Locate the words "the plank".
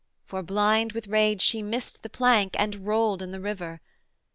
2.01-2.55